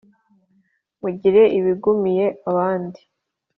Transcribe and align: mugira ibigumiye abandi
mugira 1.01 1.41
ibigumiye 1.57 2.25
abandi 2.49 2.99